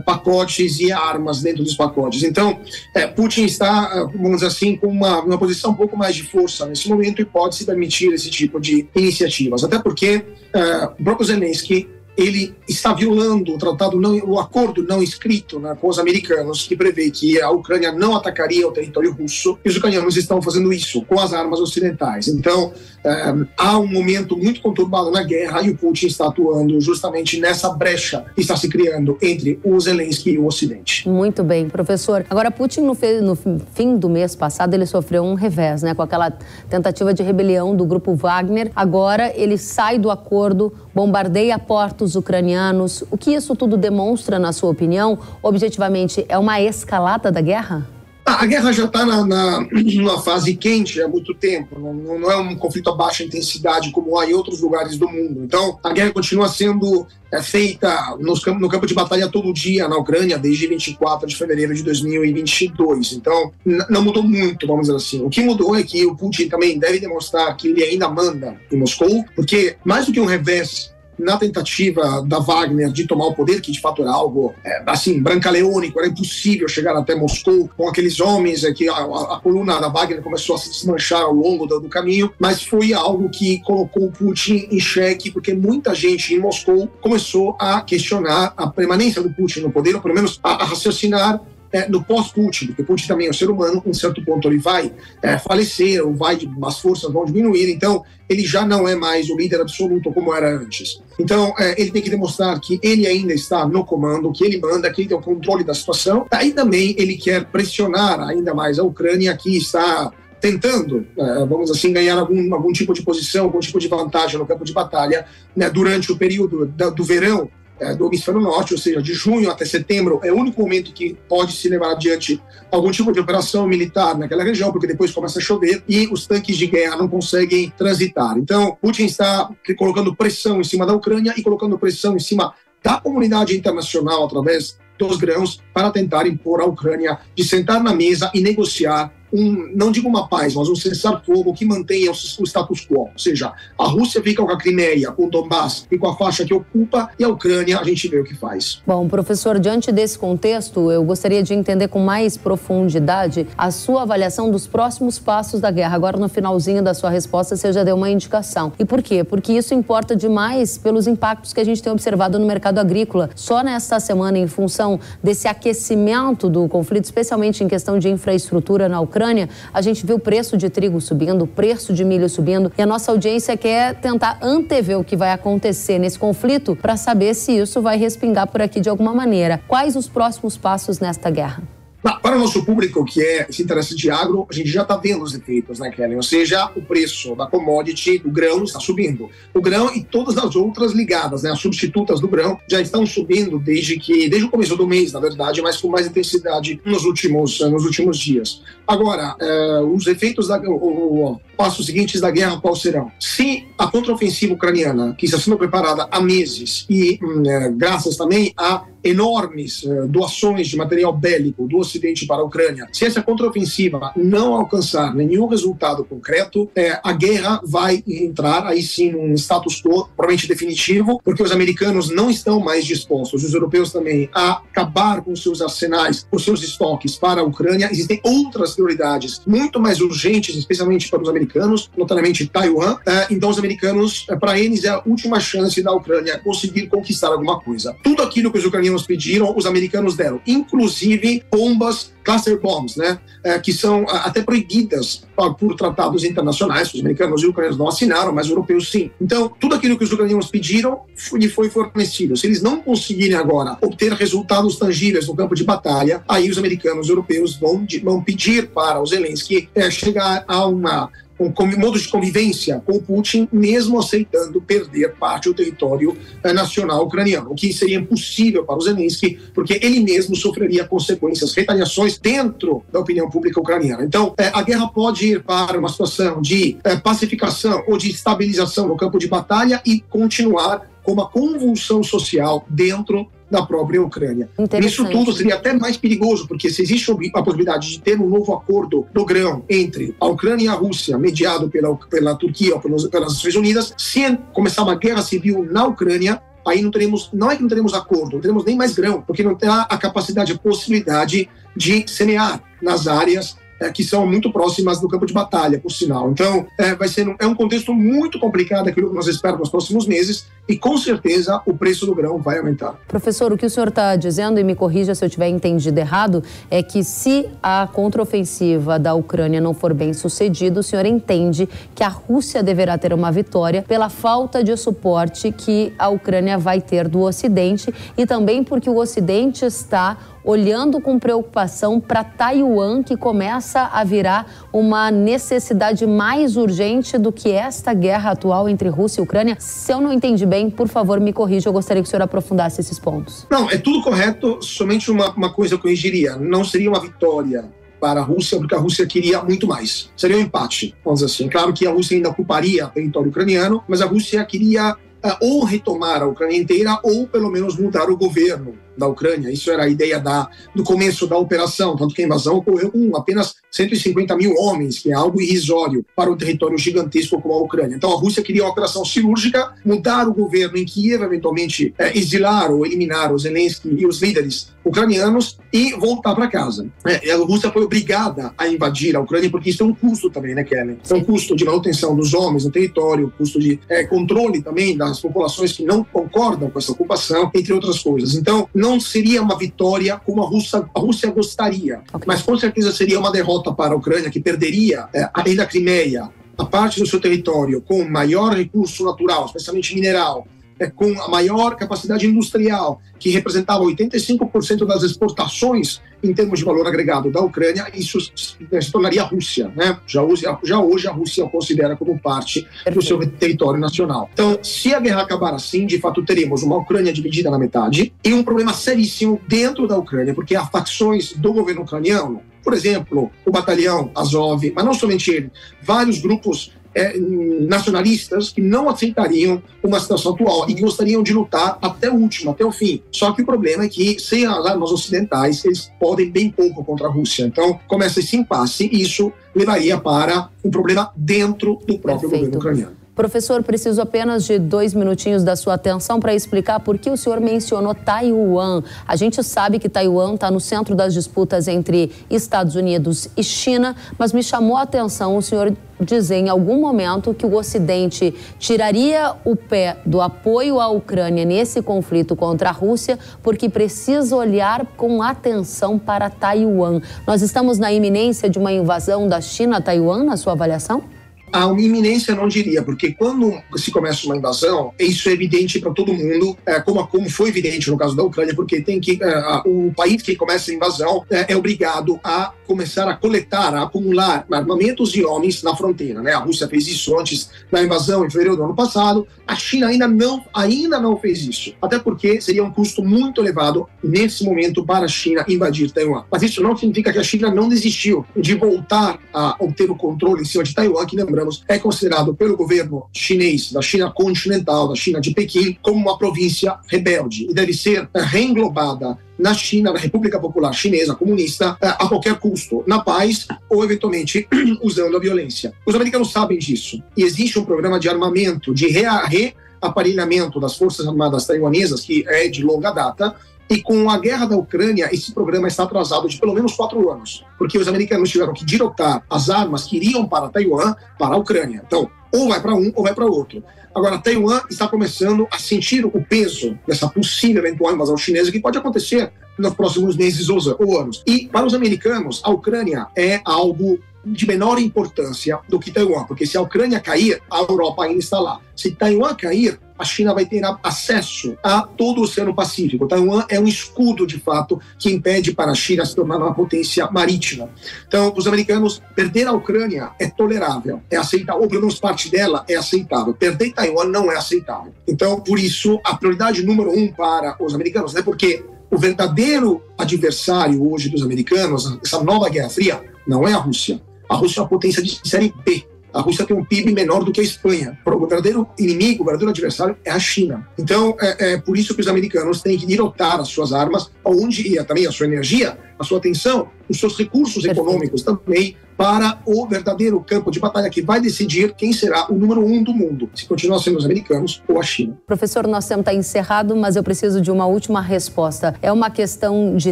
pacotes 0.06 0.80
e 0.80 0.92
armas 0.92 1.42
dentro 1.42 1.63
dos 1.63 1.75
pacotes. 1.75 2.24
Então, 2.24 2.60
é, 2.94 3.07
Putin 3.07 3.46
está, 3.46 4.06
vamos 4.13 4.36
dizer 4.36 4.48
assim, 4.48 4.75
com 4.75 4.88
uma, 4.88 5.22
uma 5.22 5.38
posição 5.38 5.72
um 5.72 5.75
pouco 5.75 5.96
mais 5.98 6.16
de 6.16 6.24
força 6.24 6.66
nesse 6.66 6.90
momento 6.90 7.22
e 7.22 7.25
pode 7.25 7.56
se 7.56 7.66
permitir 7.66 8.12
esse 8.13 8.30
tipo 8.30 8.60
de 8.60 8.88
iniciativas. 8.96 9.63
Até 9.63 9.80
porque 9.80 10.25
é, 10.54 10.86
o 11.00 11.04
próprio 11.04 11.25
Zelensky 11.25 11.88
ele 12.18 12.56
está 12.68 12.94
violando 12.94 13.54
o 13.54 13.57
tratado, 13.57 14.00
não, 14.00 14.16
o 14.19 14.40
acordo 14.40 14.81
não 14.84 15.04
escrito 15.04 15.60
né, 15.60 15.75
com 15.80 15.90
os 15.90 16.00
americanos, 16.00 16.66
que 16.66 16.75
prevê 16.75 17.12
que 17.12 17.42
a 17.42 17.50
Ucrânia 17.50 17.92
não 17.92 18.16
atacaria 18.16 18.66
o 18.68 18.72
território 18.72 19.12
russo, 19.12 19.60
e 19.66 19.69
os 19.69 19.75
ucranianos 19.75 20.16
estão 20.16 20.42
fazendo 20.42 20.72
isso 20.72 21.04
com 21.04 21.19
as 21.19 21.34
armas 21.34 21.60
ocidentais. 21.60 22.28
Então, 22.28 22.74
é, 23.06 23.34
há 23.56 23.78
um 23.78 23.88
momento 23.88 24.36
muito 24.36 24.62
conturbado 24.62 25.12
na 25.12 25.22
guerra 25.22 25.62
e 25.62 25.69
o 25.69 25.78
Putin 25.78 26.07
está 26.07 26.28
atuando 26.28 26.81
justamente 26.81 27.40
nessa 27.40 27.69
brecha 27.69 28.25
que 28.34 28.42
está 28.42 28.57
se 28.57 28.68
criando 28.68 29.18
entre 29.22 29.60
o 29.63 29.80
Zelensky 29.80 30.31
e 30.31 30.40
o 30.40 30.48
Ocidente. 30.48 31.07
Muito 31.07 31.44
bem, 31.44 31.69
professor. 31.69 32.25
Agora, 32.30 32.50
Putin, 32.50 32.81
no, 32.81 32.98
no 33.22 33.36
fim 33.74 33.96
do 33.96 34.10
mês 34.10 34.36
passado, 34.36 34.74
ele 34.74 34.88
sofreu 34.88 35.24
um 35.24 35.36
revés, 35.36 35.84
né, 35.84 35.94
com 35.94 36.02
aquela 36.02 36.31
tentativa 36.68 37.13
de 37.13 37.22
rebelião 37.22 37.75
do 37.75 37.86
grupo 37.86 38.16
Wagner. 38.16 38.72
Agora, 38.75 39.31
ele 39.36 39.57
sai 39.57 40.00
do 40.00 40.10
acordo 40.10 40.74
bombardeia 40.94 41.60
portos 41.60 42.16
ucranianos. 42.16 43.04
O 43.12 43.18
que 43.18 43.36
isso 43.36 43.56
tudo 43.56 43.78
demonstra, 43.78 44.40
na 44.40 44.52
sua 44.52 44.72
opinião? 44.72 45.19
Objetivamente, 45.44 46.25
é 46.28 46.38
uma 46.38 46.60
escalada 46.60 47.31
da 47.31 47.42
guerra? 47.42 47.94
A 48.25 48.48
guerra 48.48 48.72
já 48.72 48.86
está 48.86 49.06
na, 49.06 49.24
na, 49.24 49.68
fase 50.25 50.56
quente 50.56 51.00
há 51.00 51.07
muito 51.07 51.36
tempo, 51.36 51.80
não, 51.80 51.94
não, 51.94 52.31
é 52.31 52.36
um 52.38 52.56
conflito 52.56 52.89
a 52.89 52.95
baixa 52.95 53.24
intensidade 53.24 53.92
como 53.92 54.18
há 54.18 54.27
em 54.27 54.33
outros 54.33 54.62
lugares 54.62 54.98
do 54.98 55.07
mundo. 55.07 55.44
Então, 55.44 55.77
a 55.83 55.94
guerra 55.94 56.12
continua 56.12 56.50
sendo 56.50 57.06
é, 57.31 57.39
feita 57.44 58.18
nos, 58.19 58.44
no 58.44 58.68
campo 58.68 58.88
de 58.88 58.95
batalha 58.95 59.30
todo 59.30 59.54
dia 59.54 59.88
na 59.88 59.95
Ucrânia 59.98 60.39
desde 60.39 60.66
24 60.66 61.27
de 61.27 61.36
fevereiro 61.36 61.75
de 61.75 61.83
2022. 61.83 63.13
Então, 63.13 63.51
não 63.63 64.04
mudou 64.04 64.24
muito, 64.24 64.66
vamos 64.66 64.88
dizer 64.88 64.98
assim. 64.98 65.21
O 65.21 65.30
que 65.30 65.42
mudou 65.42 65.75
é 65.75 65.83
que 65.83 66.04
o 66.04 66.16
Putin 66.16 66.50
também 66.50 66.80
deve 66.80 67.00
demonstrar 67.00 67.56
que 67.56 67.68
ele 67.68 67.83
ainda 67.83 68.10
manda 68.10 68.60
em 68.71 68.78
Moscou, 68.78 69.24
porque 69.36 69.78
mais 69.86 70.07
do 70.07 70.12
que 70.12 70.19
um 70.19 70.25
revés 70.25 70.94
na 71.18 71.38
tentativa 71.38 72.22
da 72.26 72.40
Wagner 72.40 72.92
de 72.92 73.08
tomar 73.08 73.28
o 73.28 73.34
poder, 73.34 73.62
que 73.62 73.72
de 73.72 73.80
fato 73.80 74.02
era 74.02 74.12
algo 74.12 74.54
é, 74.64 74.84
assim, 74.86 75.22
brancaleônico, 75.22 76.00
era 76.00 76.08
impossível 76.08 76.68
chegar 76.68 76.96
até 76.96 77.16
Moscou 77.16 77.70
com 77.76 77.88
aqueles 77.88 78.20
homens, 78.20 78.64
é, 78.64 78.74
que 78.74 78.88
a, 78.88 78.94
a, 78.94 79.36
a, 79.36 79.40
coluna 79.40 79.80
da 79.80 79.90
Wagner 79.90 80.22
começou 80.22 80.56
a 80.56 80.60
se 80.60 80.70
desmanchar 80.70 81.22
ao 81.22 81.34
longo 81.34 81.66
do, 81.66 81.80
do, 81.80 81.90
caminho, 81.90 82.32
mas 82.40 82.64
foi 82.64 82.94
algo 82.94 83.30
que 83.30 83.60
colocou 83.62 84.12
Putin 84.12 84.68
em 84.72 84.80
xeque, 84.80 85.32
porque 85.32 85.54
muita 85.54 85.94
gente 85.94 86.34
em 86.34 86.40
Moscou 86.40 86.88
começou 87.02 87.56
a 87.60 87.82
questionar 87.82 88.54
a 88.56 88.68
permanência 88.68 89.22
do 89.22 89.30
Putin 89.30 89.62
no 89.62 89.72
poder, 89.72 89.96
ou 89.96 90.02
pelo 90.02 90.16
menos 90.16 90.40
a, 90.44 90.64
a 90.64 90.66
raciocinar 90.66 91.42
é, 91.75 91.89
no 91.89 92.01
pós-Putin, 92.01 92.68
porque 92.68 92.83
Putin 92.83 93.06
também 93.06 93.27
é 93.27 93.30
um 93.30 93.33
ser 93.33 93.50
humano, 93.50 93.83
em 93.86 93.94
certo 93.94 94.24
ponto 94.24 94.48
ele 94.48 94.60
vai 94.60 94.94
é, 95.22 95.38
falecer, 95.38 96.01
ou 96.01 96.16
vai, 96.16 96.39
as 96.63 96.80
forças 96.80 97.12
vão 97.12 97.25
diminuir, 97.25 97.69
então 97.69 98.01
ele 98.30 98.45
já 98.45 98.66
não 98.66 98.88
é 98.88 98.95
mais 98.95 99.30
o 99.30 99.36
líder 99.36 99.60
absoluto 99.60 100.10
como 100.13 100.33
era 100.33 100.56
antes. 100.56 101.01
Então 101.19 101.54
é, 101.60 101.80
ele 101.80 101.92
tem 101.92 102.01
que 102.01 102.10
demonstrar 102.10 102.57
que 102.62 102.80
ele 102.81 103.06
ainda 103.06 103.33
está 103.33 103.68
no 103.68 103.83
comando, 103.83 104.31
que 104.31 104.45
ele 104.45 104.57
manda, 104.57 104.89
que 104.89 105.01
ele 105.01 105.10
tem 105.10 105.18
o 105.18 105.22
controle 105.22 105.66
da 105.66 105.74
situação. 105.74 106.25
Aí 106.31 106.54
também 106.54 106.95
ele 106.98 107.18
quer 107.18 107.44
pressionar 107.44 108.21
ainda 108.21 108.54
mais 108.54 108.80
a 108.80 108.83
Ucrânia, 108.83 109.36
que 109.36 109.57
está 109.57 110.13
tentando, 110.39 111.06
é, 111.18 111.45
vamos 111.45 111.69
assim, 111.69 111.92
ganhar 111.92 112.18
algum, 112.18 112.54
algum 112.54 112.71
tipo 112.71 112.94
de 112.94 113.01
posição, 113.01 113.44
algum 113.45 113.60
tipo 113.60 113.80
de 113.80 113.89
vantagem 113.89 114.39
no 114.39 114.45
campo 114.45 114.63
de 114.63 114.71
batalha 114.71 115.25
né, 115.54 115.69
durante 115.69 116.10
o 116.10 116.18
período 116.18 116.66
do 116.66 117.04
verão 117.04 117.50
do 117.98 118.07
hemisfério 118.07 118.39
norte, 118.39 118.74
ou 118.74 118.80
seja, 118.80 119.01
de 119.01 119.13
junho 119.13 119.50
até 119.51 119.66
setembro, 119.66 120.19
é 120.24 120.31
o 120.31 120.36
único 120.36 120.62
momento 120.62 120.94
que 120.94 121.18
pode 121.27 121.54
se 121.54 121.68
levar 121.68 121.92
adiante 121.92 122.42
algum 122.72 122.92
tipo 122.92 123.12
de 123.12 123.19
operação 123.19 123.68
militar 123.68 124.18
naquela 124.18 124.44
região, 124.44 124.72
porque 124.72 124.88
depois 124.88 125.12
começa 125.12 125.39
a 125.39 125.42
chover 125.42 125.83
e 125.88 126.07
os 126.07 126.25
tanques 126.25 126.57
de 126.57 126.68
guerra 126.68 126.95
não 126.98 127.07
conseguem 127.07 127.72
transitar. 127.77 128.38
Então, 128.38 128.77
Putin 128.81 129.06
está 129.06 129.50
colocando 129.77 130.16
pressão 130.16 130.62
em 130.62 130.63
cima 130.63 130.86
da 130.86 130.94
Ucrânia 130.94 131.33
e 131.36 131.44
colocando 131.44 131.77
pressão 131.77 132.16
em 132.16 132.19
cima 132.19 132.54
da 132.83 133.00
comunidade 133.01 133.56
internacional 133.57 134.25
através 134.25 134.78
dos 134.98 135.18
grãos 135.18 135.62
para 135.74 135.92
tentar 135.92 136.25
impor 136.28 136.62
à 136.62 136.66
Ucrânia 136.66 137.19
de 137.36 137.44
sentar 137.44 137.83
na 137.83 137.94
mesa 137.94 138.31
e 138.33 138.42
negociar 138.42 139.12
um, 139.36 139.72
não 139.76 139.92
digo 139.92 140.08
uma 140.08 140.28
paz, 140.28 140.56
mas 140.56 140.70
um 140.70 140.76
cessar-fogo 140.76 141.54
que 141.54 141.66
mantenha 141.66 142.12
o, 142.12 142.14
status 142.14 142.88
quo. 142.88 143.02
Ou 143.02 143.12
seja, 143.18 143.52
a 143.78 143.88
Rússia 143.88 144.22
fica 144.22 144.44
com 144.44 144.52
a 144.52 144.58
Crimeia, 144.58 145.12
com 145.12 145.28
o 145.28 145.30
Donbass 145.30 145.86
e 145.92 145.98
com 145.98 146.08
a 146.08 146.16
faixa 146.16 146.46
que 146.46 146.54
ocupa, 146.54 147.10
e 147.20 147.24
a 147.24 147.30
Ucrânia 147.30 147.80
a 147.80 147.84
gente 147.84 148.08
vê 148.08 148.20
o 148.20 148.24
que 148.24 148.34
faz. 148.36 148.82
Bom, 148.88 149.08
professor, 149.08 149.60
diante 149.60 149.92
desse 149.92 150.18
contexto, 150.18 150.90
eu 150.92 151.04
gostaria 151.04 151.44
de 151.44 151.54
entender 151.54 151.90
com 151.90 152.00
mais 152.00 152.38
profundidade 152.38 153.48
a 153.58 153.72
sua 153.72 154.04
avaliação 154.04 154.50
dos 154.50 154.68
próximos 154.68 155.20
passos 155.20 155.60
da 155.60 155.70
guerra. 155.70 155.96
Agora, 155.96 156.18
no 156.18 156.30
finalzinho 156.30 156.81
da 156.81 156.94
sua 156.94 157.10
resposta, 157.10 157.56
você 157.56 157.74
já 157.74 157.84
deu 157.84 157.96
uma 157.96 158.10
indicação. 158.10 158.72
E 158.80 158.86
por 158.86 159.02
quê? 159.02 159.24
Porque 159.24 159.52
isso 159.54 159.74
importa 159.74 160.16
demais 160.16 160.78
pelos 160.78 161.08
impactos 161.08 161.52
que 161.52 161.60
a 161.60 161.64
gente 161.64 161.84
tem 161.84 161.92
observado 161.92 162.40
no 162.40 162.46
mercado 162.46 162.80
agrícola. 162.80 163.30
Só 163.36 163.62
nesta 163.62 164.00
semana, 164.00 164.38
em 164.38 164.48
função 164.48 165.00
desse 165.22 165.48
aquecimento 165.48 166.50
do 166.50 166.68
conflito, 166.70 167.06
especialmente 167.06 167.64
em 167.64 167.68
questão 167.68 168.00
de 168.00 168.10
infraestrutura 168.10 168.88
na 168.88 169.02
Ucrânia, 169.02 169.25
Ucrânia, 169.25 169.50
a 169.74 169.81
gente 169.81 170.06
viu 170.06 170.18
o 170.18 170.19
preço 170.19 170.56
de 170.56 170.69
trigo 170.69 171.01
subindo, 171.01 171.42
o 171.44 171.48
preço 171.48 171.92
de 171.92 172.06
milho 172.06 172.30
subindo, 172.30 172.72
e 172.77 172.81
a 172.81 172.86
nossa 172.86 173.12
audiência 173.12 173.57
quer 173.57 173.95
tentar 173.95 174.38
antever 174.39 175.00
o 175.00 175.04
que 175.04 175.18
vai 175.18 175.31
acontecer 175.31 175.98
nesse 175.98 176.19
conflito 176.19 176.75
para 176.75 176.95
saber 176.95 177.33
se 177.33 177.57
isso 177.57 177.81
vai 177.81 177.98
respingar 177.98 178.45
por 178.45 178.62
aqui 178.62 178.80
de 178.80 178.88
alguma 178.88 179.16
maneira. 179.16 179.60
Quais 179.68 179.95
os 179.95 180.07
próximos 180.07 180.57
passos 180.57 181.00
nesta 181.00 181.31
guerra? 181.31 181.75
Para 182.06 182.36
o 182.36 182.40
nosso 182.40 182.63
público 182.63 183.04
que 183.04 183.19
é 183.19 183.48
se 183.50 183.63
interessa 183.63 183.96
de 183.96 184.12
agro, 184.12 184.46
a 184.48 184.54
gente 184.54 184.69
já 184.69 184.84
está 184.84 184.96
vendo 184.96 185.24
os 185.24 185.34
efeitos, 185.34 185.80
né, 185.80 185.90
Kelly? 185.90 186.16
Ou 186.16 186.22
seja, 186.22 186.69
o 186.75 186.81
preço 186.81 187.36
da 187.36 187.48
commodity 187.48 188.19
do 188.19 188.30
grão 188.30 188.63
está 188.63 188.80
subindo. 188.80 189.28
O 189.52 189.60
grão 189.60 189.92
e 189.92 190.04
todas 190.04 190.38
as 190.38 190.56
outras 190.56 190.92
ligadas, 190.92 191.42
né, 191.42 191.50
as 191.50 191.60
substitutas 191.60 192.19
do 192.19 192.28
grão, 192.28 192.60
já 192.69 192.80
estão 192.80 193.07
subindo 193.07 193.57
desde 193.57 193.98
que 193.98 194.30
desde 194.30 194.46
o 194.46 194.52
começo 194.52 194.75
do 194.75 194.86
mês, 194.86 195.13
na 195.13 195.19
verdade, 195.19 195.63
mas 195.63 195.78
com 195.78 195.88
mais 195.90 196.06
intensidade 196.06 196.80
nos 196.86 197.06
últimos 197.06 197.60
nos 197.62 197.84
últimos 197.86 198.19
dias. 198.19 198.62
Agora, 198.86 199.36
eh, 199.42 199.80
os 199.92 200.06
efeitos 200.06 200.48
da 200.48 200.60
o, 200.60 201.31
o, 201.31 201.42
passos 201.57 201.88
seguintes 201.88 202.22
da 202.22 202.30
guerra 202.30 202.62
quais 202.62 202.81
serão? 202.81 203.12
Se 203.19 203.66
a 203.80 203.88
contraofensiva 203.88 204.54
ucraniana, 204.54 205.16
que 205.18 205.25
está 205.25 205.40
sendo 205.40 205.57
preparada 205.57 206.07
há 206.12 206.22
meses 206.22 206.86
e 206.88 207.18
hum, 207.24 207.42
eh, 207.48 207.72
graças 207.75 208.16
também 208.16 208.54
a 208.56 208.86
enormes 209.06 209.84
uh, 209.84 210.07
doações 210.07 210.68
de 210.68 210.75
material 210.75 211.13
bélico 211.13 211.68
do 211.68 211.78
Ocidente 211.78 212.25
para 212.25 212.42
a 212.42 212.44
Ucrânia, 212.44 212.88
se 212.92 213.06
essa 213.06 213.22
contraofensiva 213.22 214.12
não 214.16 214.56
alcançar 214.56 215.13
nenhum 215.13 215.48
resultado 215.48 216.04
concreto, 216.04 216.69
é, 216.75 217.00
a 217.04 217.13
guerra 217.13 217.62
vai 217.63 218.04
entrar 218.07 218.66
aí 218.66 218.81
sim 218.81 219.12
num 219.12 219.34
status 219.36 219.81
quo 219.81 220.07
provavelmente 220.16 220.48
definitivo, 220.48 221.22
porque 221.24 221.44
os 221.44 221.52
americanos 221.52 222.10
não 222.10 222.30
estão 222.30 222.60
mais 222.60 222.86
dispostos, 222.86 223.44
os 223.44 223.54
europeus 223.54 223.92
também, 223.92 224.30
a 224.34 224.54
acabar 224.54 225.22
com 225.22 225.36
seus 225.36 225.62
arsenais, 225.62 226.25
com 226.30 226.40
seus 226.40 226.63
estoques 226.63 227.16
para 227.16 227.42
a 227.42 227.44
Ucrânia. 227.44 227.90
Existem 227.92 228.19
outras 228.24 228.74
prioridades 228.74 229.42
muito 229.46 229.80
mais 229.80 230.02
urgentes, 230.02 230.56
especialmente 230.56 231.10
para 231.10 231.22
os 231.22 231.30
americanos, 231.30 231.90
notadamente 231.96 232.48
Taiwan. 232.48 232.98
É, 233.06 233.28
então, 233.30 233.50
os 233.50 233.60
americanos, 233.60 234.25
para 234.40 234.60
eles, 234.60 234.84
é 234.84 234.90
a 234.90 235.02
última 235.06 235.40
chance 235.40 235.81
da 235.81 235.92
Ucrânia 235.92 236.40
conseguir 236.40 236.88
conquistar 236.88 237.28
alguma 237.28 237.60
coisa. 237.60 237.96
Tudo 238.04 238.24
aquilo 238.24 238.52
que 238.52 238.57
os 238.57 238.66
ucranianos 238.66 238.94
nos 238.95 239.06
pediram, 239.06 239.56
os 239.56 239.65
americanos 239.65 240.15
deram, 240.15 240.42
inclusive 240.45 241.44
bombas 241.51 242.15
cluster 242.25 242.59
bombs, 242.59 242.95
né, 242.95 243.19
é, 243.44 243.59
que 243.59 243.71
são 243.71 244.03
até 244.09 244.42
proibidas 244.42 245.24
por 245.59 245.75
tratados 245.75 246.24
internacionais, 246.24 246.92
os 246.92 246.99
americanos 246.99 247.44
e 247.44 247.45
os 247.45 247.52
ucranianos 247.52 247.78
não 247.78 247.87
assinaram, 247.87 248.33
mas 248.33 248.45
os 248.47 248.52
europeus 248.52 248.90
sim. 248.90 249.11
Então, 249.21 249.52
tudo 249.59 249.75
aquilo 249.75 249.97
que 249.97 250.04
os 250.04 250.11
ucranianos 250.11 250.47
pediram 250.47 251.02
lhe 251.33 251.47
foi 251.47 251.69
fornecido. 251.69 252.35
Se 252.35 252.47
eles 252.47 252.61
não 252.61 252.81
conseguirem 252.81 253.35
agora 253.35 253.78
obter 253.81 254.11
resultados 254.14 254.78
tangíveis 254.78 255.28
no 255.28 255.35
campo 255.35 255.54
de 255.54 255.64
batalha, 255.64 256.23
aí 256.28 256.49
os 256.49 256.57
americanos 256.57 256.97
e 256.97 257.02
os 257.02 257.09
europeus 257.09 257.56
vão, 257.56 257.85
vão 258.04 258.23
pedir 258.23 258.69
para 258.69 258.99
os 258.99 259.11
Zelensky 259.11 259.69
é, 259.75 259.92
chegar 259.92 260.44
a 260.47 260.66
uma 260.66 261.11
um 261.39 261.80
modo 261.80 261.99
de 261.99 262.07
convivência 262.07 262.81
com 262.85 262.99
Putin, 262.99 263.47
mesmo 263.51 263.99
aceitando 263.99 264.61
perder 264.61 265.15
parte 265.15 265.49
do 265.49 265.54
território 265.54 266.18
eh, 266.44 266.54
nacional 266.54 267.04
ucraniano, 267.06 267.51
o 267.51 267.56
que 267.56 267.73
seria 267.73 267.97
impossível 267.97 268.63
para 268.63 268.77
o 268.77 268.81
Zelensky, 268.81 269.39
porque 269.54 269.80
ele 269.81 269.99
mesmo 269.99 270.35
sofreria 270.35 270.85
consequências, 270.85 271.54
retaliações 271.54 272.18
dentro 272.18 272.83
da 272.92 272.99
opinião 272.99 273.30
pública 273.30 273.59
ucraniana. 273.59 274.04
Então, 274.04 274.33
eh, 274.37 274.51
a 274.54 274.61
guerra 274.61 274.87
pode 274.87 275.25
ir 275.25 275.44
para 275.44 275.77
uma 275.77 275.89
situação 275.89 276.42
de 276.42 276.77
eh, 276.83 276.95
pacificação 276.95 277.83
ou 277.87 277.97
de 277.97 278.09
estabilização 278.09 278.87
no 278.87 278.95
campo 278.95 279.19
de 279.19 279.27
batalha 279.27 279.81
e 279.85 279.99
continuar 279.99 280.94
com 281.06 281.14
uma 281.14 281.30
convulsão 281.30 282.04
social 282.04 282.66
dentro 282.68 283.28
da 283.50 283.64
própria 283.64 284.02
Ucrânia. 284.02 284.50
Isso 284.83 285.07
tudo 285.09 285.31
seria 285.31 285.56
até 285.56 285.71
mais 285.71 285.95
perigoso, 285.95 286.47
porque 286.47 286.69
se 286.69 286.81
existe 286.81 287.12
a 287.12 287.44
possibilidade 287.44 287.92
de 287.92 288.02
ter 288.02 288.19
um 288.19 288.28
novo 288.28 288.54
acordo 288.54 289.06
do 289.14 289.24
grão 289.24 289.64
entre 289.69 290.16
a 290.19 290.26
Ucrânia 290.26 290.66
e 290.66 290.68
a 290.68 290.74
Rússia, 290.74 291.18
mediado 291.18 291.69
pela, 291.69 291.95
pela 291.95 292.35
Turquia 292.35 292.74
ou 292.74 292.81
pelas, 292.81 293.06
pelas 293.06 293.33
Nações 293.33 293.56
Unidas, 293.56 293.94
se 293.97 294.35
começar 294.52 294.81
uma 294.81 294.95
guerra 294.95 295.21
civil 295.21 295.64
na 295.71 295.85
Ucrânia, 295.85 296.42
aí 296.68 296.81
não 296.81 296.90
teremos, 296.90 297.30
não 297.31 297.52
é 297.52 297.56
que 297.56 297.62
não 297.62 297.69
teremos 297.69 297.94
acordo, 297.94 298.33
não 298.33 298.42
teremos 298.42 298.66
nem 298.66 298.76
mais 298.76 298.95
grão, 298.95 299.21
porque 299.21 299.44
não 299.44 299.54
terá 299.54 299.81
a 299.81 299.97
capacidade, 299.97 300.52
a 300.52 300.57
possibilidade 300.57 301.47
de 301.76 302.06
semear 302.07 302.64
nas 302.81 303.07
áreas 303.07 303.56
é, 303.80 303.90
que 303.90 304.04
são 304.04 304.26
muito 304.26 304.52
próximas 304.52 305.00
do 305.00 305.08
campo 305.08 305.26
de 305.26 305.34
batalha, 305.34 305.80
por 305.80 305.92
sinal. 305.92 306.32
Então, 306.32 306.66
é, 306.78 306.96
vai 306.96 307.08
ser 307.08 307.28
um, 307.28 307.36
é 307.40 307.46
um 307.46 307.56
contexto 307.56 307.94
muito 307.94 308.40
complicado 308.40 308.88
aquilo 308.88 309.10
que 309.10 309.16
nós 309.16 309.28
esperamos 309.28 309.62
nos 309.62 309.70
próximos 309.70 310.08
meses 310.08 310.48
e, 310.68 310.78
com 310.78 310.98
certeza, 310.98 311.62
o 311.66 311.78
preço 311.78 312.06
do 312.06 312.16
grão 312.16 312.40
vai 312.40 312.58
aumentar. 312.58 313.00
Professor, 313.08 313.52
o 313.54 313.58
que 313.58 313.66
o 313.66 313.70
senhor 313.70 313.90
está 313.90 314.16
dizendo, 314.16 314.60
e 314.60 314.64
me 314.64 314.76
corrija 314.76 315.14
se 315.14 315.24
eu 315.24 315.30
tiver 315.30 315.48
entendido 315.50 316.00
errado, 316.00 316.44
é 316.72 316.82
que 316.82 317.04
se 317.04 317.48
a 317.62 317.88
contraofensiva 317.92 318.98
da 318.98 319.14
Ucrânia 319.14 319.62
não 319.62 319.74
for 319.74 319.94
bem 319.94 320.14
sucedida, 320.14 320.80
o 320.80 320.84
senhor 320.84 321.06
entende 321.06 321.70
que 321.94 322.04
a 322.04 322.08
Rússia 322.08 322.64
deverá 322.64 322.98
ter 322.98 323.14
uma 323.14 323.32
vitória 323.32 323.84
pela 323.84 324.10
falta 324.10 324.64
de 324.64 324.76
suporte 324.76 325.52
que 325.52 325.94
a 326.00 326.10
Ucrânia 326.10 326.58
vai 326.58 326.82
ter 326.82 327.08
do 327.08 327.22
Ocidente 327.22 327.94
e 328.18 328.26
também 328.26 328.64
porque 328.64 328.90
o 328.90 328.98
Ocidente 328.98 329.66
está 329.66 330.18
olhando 330.46 331.02
com 331.02 331.18
preocupação 331.18 332.00
para 332.00 332.24
Taiwan, 332.24 333.02
que 333.02 333.18
começa 333.18 333.75
começa 333.76 333.90
a 333.92 334.04
virar 334.06 334.50
uma 334.72 335.12
necessidade 335.12 336.08
mais 336.08 336.56
urgente 336.56 337.18
do 337.18 337.32
que 337.32 337.52
esta 337.52 337.94
guerra 337.94 338.32
atual 338.32 338.70
entre 338.70 338.88
Rússia 338.88 339.20
e 339.20 339.24
Ucrânia? 339.24 339.58
Se 339.60 339.92
eu 339.92 340.00
não 340.00 340.14
entendi 340.14 340.46
bem, 340.46 340.70
por 340.70 340.88
favor, 340.88 341.20
me 341.20 341.34
corrija. 341.34 341.68
Eu 341.68 341.74
gostaria 341.74 342.02
que 342.02 342.08
o 342.08 342.10
senhor 342.10 342.24
aprofundasse 342.24 342.80
esses 342.80 342.98
pontos. 342.98 343.46
Não, 343.52 343.70
é 343.70 343.78
tudo 343.78 344.02
correto. 344.02 344.60
Somente 344.62 345.12
uma, 345.12 345.32
uma 345.32 345.52
coisa 345.52 345.76
eu 345.76 345.80
corrigiria. 345.80 346.38
Não 346.38 346.64
seria 346.64 346.90
uma 346.90 347.02
vitória 347.02 347.70
para 348.00 348.22
a 348.22 348.24
Rússia, 348.24 348.58
porque 348.58 348.76
a 348.76 348.80
Rússia 348.80 349.06
queria 349.06 349.44
muito 349.44 349.68
mais. 349.68 350.10
Seria 350.16 350.38
um 350.38 350.42
empate, 350.42 350.96
vamos 351.04 351.20
dizer 351.20 351.34
assim. 351.34 351.50
Claro 351.50 351.74
que 351.74 351.86
a 351.86 351.92
Rússia 351.92 352.16
ainda 352.16 352.30
ocuparia 352.30 352.88
território 352.88 353.30
ucraniano, 353.30 353.84
mas 353.90 354.02
a 354.02 354.06
Rússia 354.06 354.44
queria 354.46 354.94
uh, 354.94 355.38
ou 355.42 355.66
retomar 355.66 356.22
a 356.22 356.28
Ucrânia 356.28 356.58
inteira 356.58 356.98
ou 357.04 357.28
pelo 357.28 357.52
menos 357.52 357.78
mudar 357.78 358.10
o 358.10 358.16
governo 358.16 358.84
da 358.97 359.07
Ucrânia. 359.07 359.52
Isso 359.52 359.71
era 359.71 359.83
a 359.83 359.90
ideia 359.90 360.19
da, 360.19 360.47
do 360.73 360.83
começo 360.83 361.28
da 361.28 361.37
operação, 361.37 361.95
tanto 361.95 362.14
que 362.14 362.21
a 362.21 362.25
invasão 362.25 362.57
ocorreu 362.57 362.92
com 362.92 363.16
apenas 363.16 363.56
150 363.71 364.35
mil 364.35 364.56
homens, 364.56 364.99
que 364.99 365.11
é 365.11 365.14
algo 365.14 365.42
irrisório 365.42 366.06
para 366.16 366.31
um 366.31 366.37
território 366.37 366.78
gigantesco 366.78 367.42
como 367.42 367.54
a 367.54 367.61
Ucrânia. 367.61 367.95
Então 367.95 368.11
a 368.11 368.16
Rússia 368.16 368.44
queria 368.44 368.64
uma 368.64 368.71
operação 368.71 369.04
cirúrgica, 369.04 369.73
mudar 369.83 370.28
o 370.28 370.33
governo 370.33 370.78
em 370.78 370.85
Kiev, 370.85 371.23
eventualmente 371.23 371.94
é, 371.97 372.18
exilar 372.18 372.71
ou 372.71 372.85
eliminar 372.85 373.33
os 373.33 373.44
Zelensky 373.44 373.90
e 373.97 374.06
os 374.06 374.21
líderes 374.21 374.73
ucranianos 374.83 375.57
e 375.73 375.94
voltar 375.94 376.35
para 376.35 376.47
casa. 376.47 376.87
É, 377.06 377.31
a 377.31 377.37
Rússia 377.37 377.71
foi 377.71 377.83
obrigada 377.83 378.54
a 378.57 378.68
invadir 378.68 379.16
a 379.16 379.19
Ucrânia 379.19 379.49
porque 379.49 379.71
isso 379.71 379.83
é 379.83 379.85
um 379.85 379.94
custo 379.94 380.30
também, 380.30 380.54
né, 380.54 380.64
Kellen? 380.64 380.97
É 381.09 381.14
um 381.14 381.23
custo 381.23 381.56
de 381.56 381.66
manutenção 381.66 382.16
dos 382.16 382.33
homens 382.33 382.66
no 382.66 382.71
território, 382.71 383.33
custo 383.37 383.59
de 383.59 383.80
é, 383.90 384.04
controle 384.04 384.61
também 384.61 384.95
das 384.95 385.19
populações 385.19 385.73
que 385.73 385.83
não 385.83 386.04
concordam 386.04 386.69
com 386.69 386.80
essa 386.80 386.92
ocupação, 386.92 387.52
entre 387.54 387.73
outras 387.73 387.99
coisas. 387.99 388.35
Então, 388.35 388.69
não 388.85 388.99
seria 388.99 389.42
uma 389.42 389.57
vitória 389.57 390.15
como 390.18 390.44
a 390.44 390.47
Rússia, 390.47 390.87
a 390.94 390.99
Rússia 390.99 391.31
gostaria, 391.31 392.01
okay. 392.13 392.27
mas 392.27 392.44
com 392.44 392.56
certeza 392.56 392.92
seria 392.92 393.19
uma 393.19 393.31
derrota 393.31 393.73
para 393.73 393.94
a 393.94 393.97
Ucrânia, 393.97 394.30
que 394.30 394.39
perderia 394.39 395.07
é, 395.13 395.27
além 395.33 395.56
da 395.56 395.65
Crimeia, 395.65 396.30
a 396.57 396.65
parte 396.65 396.99
do 396.99 397.07
seu 397.07 397.19
território 397.19 397.81
com 397.81 398.07
maior 398.07 398.54
recurso 398.54 399.04
natural, 399.04 399.47
especialmente 399.47 399.94
mineral, 399.94 400.47
com 400.96 401.22
a 401.22 401.30
maior 401.30 401.76
capacidade 401.76 402.28
industrial, 402.28 403.02
que 403.18 403.30
representava 403.30 403.84
85% 403.84 404.86
das 404.86 405.04
exportações 405.04 406.02
em 406.22 406.34
termos 406.34 406.60
de 406.60 406.66
valor 406.66 406.88
agregado 406.88 407.32
da 407.32 407.40
Ucrânia, 407.42 407.88
isso 407.94 408.20
se 408.20 408.92
tornaria 408.92 409.22
a 409.22 409.26
Rússia. 409.26 409.72
Né? 409.76 409.98
Já, 410.08 410.22
hoje, 410.22 410.46
já 410.64 410.80
hoje 410.80 411.08
a 411.08 411.12
Rússia 411.12 411.46
considera 411.46 411.96
como 411.96 412.18
parte 412.20 412.68
do 412.92 413.02
seu 413.02 413.20
território 413.32 413.80
nacional. 413.80 414.30
Então, 414.34 414.60
se 414.62 414.94
a 414.94 415.00
guerra 415.00 415.22
acabar 415.22 415.54
assim, 415.54 415.86
de 415.86 416.00
fato 416.00 416.24
teremos 416.24 416.64
uma 416.64 416.78
Ucrânia 416.78 417.14
dividida 417.14 417.50
na 417.50 417.60
metade 417.60 418.14
e 418.24 418.34
um 418.34 418.44
problema 418.44 418.74
seríssimo 418.74 419.40
dentro 419.48 419.88
da 419.88 419.98
Ucrânia, 419.98 420.34
porque 420.34 420.56
há 420.56 420.66
facções 420.66 421.34
do 421.34 421.54
governo 421.54 421.84
ucraniano, 421.84 422.42
por 422.64 422.74
exemplo, 422.74 423.32
o 423.46 423.52
batalhão 423.52 424.12
Azov, 424.16 424.64
mas 424.76 424.86
não 424.86 424.94
somente 424.94 425.30
ele, 425.30 425.52
vários 425.84 426.20
grupos 426.20 426.72
é, 426.95 427.18
nacionalistas 427.19 428.49
que 428.49 428.61
não 428.61 428.90
aceitariam 428.90 429.61
uma 429.83 429.99
situação 429.99 430.33
atual 430.33 430.69
e 430.69 430.73
que 430.73 430.81
gostariam 430.81 431.21
de 431.21 431.33
lutar 431.33 431.78
até 431.81 432.09
o 432.09 432.16
último, 432.16 432.52
até 432.52 432.66
o 432.66 432.71
fim. 432.71 433.02
Só 433.11 433.33
que 433.33 433.42
o 433.42 433.45
problema 433.45 433.83
é 433.83 433.90
que, 433.90 434.18
sem 434.19 434.45
as 434.45 434.66
armas 434.66 434.92
ocidentais, 434.92 435.64
eles 435.66 435.92
podem 435.99 436.31
bem 436.31 436.49
pouco 436.49 436.83
contra 436.83 437.07
a 437.07 437.11
Rússia. 437.11 437.44
Então, 437.44 437.80
começa 437.87 438.19
esse 438.19 438.37
impasse 438.37 438.90
e 438.92 439.02
isso 439.02 439.31
levaria 439.54 439.97
para 439.97 440.49
um 440.64 440.71
problema 440.71 441.11
dentro 441.16 441.80
do 441.85 441.99
próprio 441.99 442.30
Perfeito. 442.30 442.52
governo 442.52 442.57
ucraniano. 442.57 442.94
Professor, 443.16 443.64
preciso 443.64 444.02
apenas 444.02 444.44
de 444.44 444.60
dois 444.60 444.94
minutinhos 444.94 445.42
da 445.42 445.56
sua 445.56 445.76
atenção 445.76 446.19
para 446.19 446.36
explicar 446.36 446.81
por 446.81 446.98
que 446.98 447.10
o 447.10 447.16
senhor 447.16 447.40
mencionou 447.40 447.95
Taiwan. 447.95 448.84
A 449.07 449.16
gente 449.16 449.42
sabe 449.42 449.80
que 449.80 449.88
Taiwan 449.88 450.34
está 450.34 450.52
no 450.52 450.60
centro 450.60 450.94
das 450.94 451.14
disputas 451.14 451.69
entre 451.69 452.12
Estados 452.30 452.76
Unidos 452.76 453.30
e 453.38 453.42
China, 453.42 453.95
mas 454.19 454.34
me 454.34 454.44
chamou 454.44 454.76
a 454.76 454.81
atenção 454.81 455.38
o 455.38 455.42
senhor 455.42 455.74
dizer 455.98 456.36
em 456.36 456.50
algum 456.50 456.81
momento 456.81 457.34
que 457.34 457.45
o 457.45 457.56
Ocidente 457.56 458.36
tiraria 458.60 459.34
o 459.45 459.56
pé 459.56 459.95
do 460.06 460.19
apoio 460.19 460.81
à 460.81 460.90
Ucrânia 460.90 461.45
nesse 461.45 461.81
conflito 461.81 462.36
contra 462.36 462.68
a 462.68 462.74
Rússia, 462.74 463.18
porque 463.42 463.69
precisa 463.69 464.36
olhar 464.36 464.86
com 464.98 465.24
atenção 465.24 465.98
para 465.98 466.30
Taiwan. 466.30 467.00
Nós 467.26 467.42
estamos 467.42 467.80
na 467.80 467.94
iminência 467.94 468.50
de 468.50 468.60
uma 468.60 468.74
invasão 468.74 469.26
da 469.26 469.40
China 469.40 469.78
a 469.78 469.81
Taiwan, 469.81 470.26
na 470.26 470.36
sua 470.36 470.52
avaliação? 470.52 471.15
A 471.56 471.66
iminência 471.80 472.35
não 472.35 472.50
diria, 472.50 472.83
porque 472.83 473.14
quando 473.14 473.54
se 473.78 473.90
começa 473.90 474.26
uma 474.26 474.35
invasão, 474.35 474.94
isso 475.00 475.30
é 475.30 475.31
evidente 475.31 475.80
para 475.80 475.92
todo 475.92 476.14
mundo, 476.14 476.57
é, 476.66 476.81
como, 476.81 477.07
como 477.07 477.30
foi 477.30 477.47
evidente 477.47 477.90
no 477.90 477.97
caso 477.97 478.14
da 478.14 478.24
Ucrânia, 478.24 478.54
porque 478.54 478.81
tem 478.81 479.00
que 479.00 479.18
é, 479.21 479.62
o 479.66 479.94
país 479.95 480.21
que 480.21 480.35
começa 480.35 480.69
a 480.69 480.74
invasão 480.74 481.24
é, 481.30 481.54
é, 481.54 481.56
obrigado 481.56 482.19
a 482.21 482.52
começar 482.68 483.07
a 483.07 483.16
coletar, 483.16 483.74
a 483.74 483.83
acumular 483.83 484.45
armamentos 484.52 485.16
e 485.16 485.24
homens 485.24 485.64
na 485.64 485.74
fronteira. 485.74 486.21
Né? 486.21 486.33
A 486.33 486.40
Rússia 486.40 486.68
fez 486.68 486.88
isso 486.88 487.18
antes 487.18 487.50
da 487.71 487.81
invasão 487.81 488.26
em 488.26 488.30
fevereiro 488.30 488.57
do 488.57 488.64
ano 488.64 488.76
passado. 488.76 489.26
A 489.47 489.56
China 489.56 489.88
ainda 489.88 490.09
não, 490.09 490.44
ainda 490.54 491.00
não 491.00 491.18
fez 491.18 491.42
isso, 491.44 491.74
até 491.81 491.97
porque 492.00 492.42
seria 492.42 492.64
um 492.64 492.71
custo 492.71 493.02
muito 493.02 493.40
elevado 493.40 493.88
nesse 494.04 494.44
momento 494.44 494.83
para 494.83 495.06
a 495.06 495.07
China 495.07 495.45
invadir 495.47 495.92
Taiwan. 495.92 496.26
Mas 496.30 496.44
isso 496.44 496.62
não 496.62 496.76
significa 496.76 497.14
que 497.14 497.19
a 497.19 497.24
China 497.24 497.50
não 497.50 497.69
desistiu 497.69 498.26
de 498.35 498.56
voltar 498.56 499.19
a 499.33 499.56
obter 499.59 499.90
o 499.90 499.95
controle 499.95 500.42
em 500.42 500.45
cima 500.45 500.64
de 500.64 500.74
Taiwan, 500.74 501.06
que 501.06 501.16
lembramos 501.16 501.44
é 501.68 501.80
considerado 501.80 502.35
pelo 502.35 502.57
governo 502.57 503.07
chinês, 503.14 503.71
da 503.71 503.81
China 503.81 504.11
continental, 504.11 504.87
da 504.87 504.95
China 504.95 505.19
de 505.19 505.31
Pequim, 505.33 505.78
como 505.81 505.97
uma 505.97 506.18
província 506.18 506.75
rebelde 506.87 507.47
e 507.49 507.54
deve 507.54 507.73
ser 507.73 508.09
reenglobada 508.14 509.18
na 509.37 509.54
China, 509.54 509.92
na 509.92 509.99
República 509.99 510.40
Popular 510.40 510.73
Chinesa 510.73 511.16
Comunista, 511.16 511.78
eh, 511.81 511.87
a 511.87 512.08
qualquer 512.08 512.36
custo, 512.39 512.84
na 512.88 512.99
paz 512.99 513.47
ou 513.69 513.84
eventualmente 513.84 514.47
usando 514.82 515.17
a 515.17 515.19
violência. 515.19 515.73
Os 515.86 515.95
americanos 515.95 516.32
sabem 516.32 516.58
disso 516.58 517.04
e 517.17 517.23
existe 517.23 517.60
um 517.60 517.65
programa 517.65 517.99
de 517.99 518.08
armamento, 518.08 518.73
de 518.73 518.88
reaparelhamento 518.88 520.60
das 520.60 520.78
Forças 520.78 521.08
Armadas 521.08 521.45
taiwanesas, 521.45 522.02
que 522.02 522.23
é 522.28 522.47
de 522.47 522.63
longa 522.63 522.91
data, 522.91 523.36
e 523.69 523.82
com 523.82 524.10
a 524.10 524.17
guerra 524.17 524.45
da 524.45 524.56
Ucrânia, 524.56 525.10
esse 525.12 525.34
programa 525.34 525.67
está 525.67 525.84
atrasado 525.84 526.28
de 526.28 526.39
pelo 526.39 526.54
menos 526.54 526.74
quatro 526.74 527.10
anos, 527.10 527.43
porque 527.58 527.78
os 527.78 527.88
americanos 527.88 528.30
tiveram 528.30 528.54
que 528.54 528.63
direcionar 528.63 529.24
as 529.30 529.50
armas 529.50 529.86
que 529.86 529.98
iriam 529.98 530.28
para 530.28 530.50
Taiwan 530.50 530.95
para 531.17 531.36
a 531.36 531.38
Ucrânia. 531.38 531.82
Então, 531.86 532.10
ou 532.32 532.50
vai 532.50 532.62
para 532.62 532.76
um 532.76 532.91
ou 532.95 533.04
vai 533.04 533.13
para 533.13 533.26
outro. 533.26 533.63
Agora, 533.95 534.17
Taiwan 534.17 534.62
está 534.69 534.89
começando 534.89 535.47
a 535.49 535.58
sentir 535.58 536.06
o 536.06 536.21
peso 536.21 536.78
dessa 536.86 537.08
possível 537.08 537.65
eventual 537.65 537.93
invasão 537.93 538.17
chinesa 538.17 538.52
que 538.52 538.60
pode 538.60 538.78
acontecer 538.78 539.32
nos 539.58 539.73
próximos 539.73 540.17
meses 540.17 540.49
ou 540.49 540.99
anos. 540.99 541.23
E 541.25 541.47
para 541.47 541.65
os 541.65 541.73
americanos, 541.73 542.41
a 542.43 542.49
Ucrânia 542.49 543.08
é 543.15 543.39
algo 543.45 543.97
de 544.25 544.45
menor 544.47 544.80
importância 544.80 545.60
do 545.69 545.80
que 545.80 545.91
Taiwan, 545.91 546.25
porque 546.25 546.45
se 546.45 546.58
a 546.58 546.62
Ucrânia 546.62 546.99
cair, 546.99 547.41
a 547.49 547.60
Europa 547.60 548.04
ainda 548.04 548.19
está 548.19 548.39
lá. 548.39 548.60
Se 548.75 548.91
Taiwan 548.91 549.36
cair, 549.36 549.80
a 549.97 550.04
China 550.04 550.34
vai 550.34 550.45
ter 550.45 550.62
acesso 550.84 551.58
a 551.63 551.84
todo 551.84 552.19
o 552.19 552.23
Oceano 552.23 552.54
Pacífico. 552.54 553.08
Taiwan 553.08 553.45
é 553.47 553.60
um 553.60 553.67
escudo, 553.67 554.28
de 554.28 554.39
fato, 554.39 554.80
que 554.99 555.10
impede 555.10 555.54
para 555.54 555.71
a 555.71 555.75
China 555.75 556.06
se 556.06 556.15
tornar 556.15 556.38
uma 556.38 556.54
potência 556.54 557.10
marítima. 557.10 557.69
Então, 558.08 558.34
os 558.36 558.45
americanos, 558.47 559.02
perder 559.15 559.47
a 559.47 559.54
Ucrânia 559.54 560.12
é 560.19 560.28
tolerável, 560.28 561.02
é 561.10 561.15
aceitável, 561.15 561.62
ou 561.62 561.69
pelo 561.69 561.82
menos 561.82 561.99
parte 561.99 562.30
dela 562.30 562.65
é 562.67 562.75
aceitável. 562.75 563.34
Perder 563.34 563.71
Taiwan 563.71 563.85
não 564.06 564.32
é 564.32 564.38
aceitável. 564.38 564.93
Então, 565.08 565.39
por 565.39 565.60
isso, 565.60 565.99
a 566.04 566.15
prioridade 566.15 566.65
número 566.65 566.91
um 566.91 567.12
para 567.12 567.56
os 567.60 567.73
americanos, 567.73 568.13
né, 568.13 568.21
porque 568.21 568.63
o 568.89 568.97
verdadeiro 568.97 569.82
adversário 569.97 570.91
hoje 570.91 571.10
dos 571.10 571.23
americanos, 571.23 571.97
essa 572.04 572.23
nova 572.23 572.49
Guerra 572.49 572.69
Fria, 572.69 573.01
não 573.27 573.47
é 573.47 573.54
a 573.54 573.58
Rússia 573.58 573.99
a 574.30 574.36
Rússia 574.36 574.60
é 574.60 574.63
uma 574.63 574.69
potência 574.69 575.01
de 575.01 575.19
série 575.27 575.54
B. 575.63 575.84
A 576.13 576.21
Rússia 576.21 576.45
tem 576.45 576.56
um 576.56 576.63
PIB 576.63 576.93
menor 576.93 577.25
do 577.25 577.32
que 577.32 577.41
a 577.41 577.43
Espanha. 577.43 577.97
O 578.06 578.25
verdadeiro 578.25 578.65
inimigo, 578.80 579.21
o 579.21 579.25
verdadeiro 579.25 579.51
adversário 579.51 579.97
é 580.06 580.12
a 580.12 580.19
China. 580.19 580.65
Então, 580.80 581.15
é, 581.19 581.54
é 581.54 581.58
por 581.58 581.77
isso 581.77 581.93
que 581.93 581.99
os 581.99 582.08
americanos 582.08 582.62
têm 582.62 582.77
que 582.77 582.86
dirotar 582.86 583.39
as 583.41 583.49
suas 583.49 583.73
armas, 583.73 584.10
onde 584.23 584.65
ia 584.65 584.86
também 584.86 585.06
a 585.06 585.12
sua 585.12 585.25
energia, 585.25 585.77
a 585.97 586.04
sua 586.04 586.17
atenção, 586.17 586.67
os 586.89 586.99
seus 586.99 587.17
recursos 587.17 587.63
Perfeito. 587.63 587.82
econômicos 587.82 588.23
também 588.23 588.75
para 588.97 589.39
o 589.45 589.67
verdadeiro 589.67 590.19
campo 590.21 590.49
de 590.49 590.60
batalha 590.60 590.89
que 590.89 591.02
vai 591.02 591.19
decidir 591.19 591.73
quem 591.73 591.91
será 591.91 592.32
o 592.32 592.36
número 592.36 592.65
um 592.65 592.82
do 592.82 592.93
mundo, 592.93 593.30
se 593.36 593.45
continuar 593.45 593.80
sendo 593.80 593.97
os 593.97 594.06
americanos 594.06 594.62
ou 594.67 594.80
a 594.80 594.84
China. 594.84 595.17
Professor, 595.28 595.67
nosso 595.67 595.89
tempo 595.89 596.02
está 596.02 596.13
encerrado, 596.13 596.75
mas 596.75 596.95
eu 596.95 597.04
preciso 597.04 597.41
de 597.41 597.52
uma 597.52 597.65
última 597.65 598.02
resposta. 598.02 598.75
É 598.82 598.91
uma 598.91 599.10
questão 599.10 599.75
de 599.75 599.91